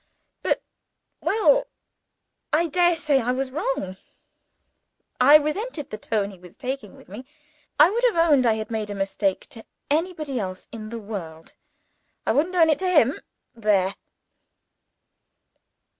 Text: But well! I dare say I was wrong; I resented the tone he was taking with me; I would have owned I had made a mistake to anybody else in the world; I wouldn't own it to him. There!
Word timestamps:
But 0.41 0.63
well! 1.21 1.67
I 2.51 2.65
dare 2.65 2.95
say 2.95 3.19
I 3.21 3.31
was 3.31 3.51
wrong; 3.51 3.97
I 5.19 5.35
resented 5.35 5.91
the 5.91 5.99
tone 5.99 6.31
he 6.31 6.39
was 6.39 6.57
taking 6.57 6.95
with 6.95 7.07
me; 7.07 7.23
I 7.79 7.91
would 7.91 8.03
have 8.05 8.15
owned 8.15 8.47
I 8.47 8.55
had 8.55 8.71
made 8.71 8.89
a 8.89 8.95
mistake 8.95 9.45
to 9.49 9.63
anybody 9.91 10.39
else 10.39 10.67
in 10.71 10.89
the 10.89 10.97
world; 10.97 11.53
I 12.25 12.31
wouldn't 12.31 12.55
own 12.55 12.71
it 12.71 12.79
to 12.79 12.89
him. 12.89 13.19
There! 13.53 13.93